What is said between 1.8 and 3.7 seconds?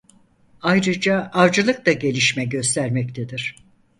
da gelişme göstermektedir.